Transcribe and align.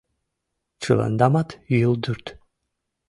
Чыландамат 0.81 1.49
юлдурт! 1.87 2.25